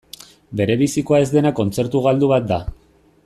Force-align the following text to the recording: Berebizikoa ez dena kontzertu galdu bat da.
Berebizikoa 0.61 1.19
ez 1.25 1.29
dena 1.35 1.53
kontzertu 1.61 2.05
galdu 2.07 2.31
bat 2.35 2.49
da. 2.55 2.61